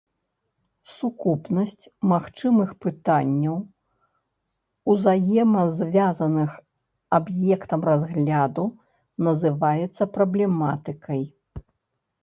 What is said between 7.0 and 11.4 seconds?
аб'ектам разгляду, называецца праблематыкай.